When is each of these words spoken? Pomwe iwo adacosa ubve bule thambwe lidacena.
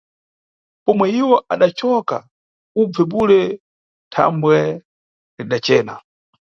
Pomwe 0.83 1.05
iwo 1.21 1.35
adacosa 1.53 2.17
ubve 2.81 3.03
bule 3.11 3.39
thambwe 4.13 4.57
lidacena. 5.35 5.95